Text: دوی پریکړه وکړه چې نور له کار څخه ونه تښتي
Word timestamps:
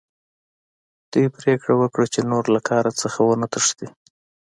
دوی 1.11 1.27
پریکړه 1.37 1.73
وکړه 1.77 2.05
چې 2.13 2.21
نور 2.31 2.45
له 2.55 2.59
کار 2.69 2.85
څخه 3.01 3.19
ونه 3.23 3.47
تښتي 3.53 3.87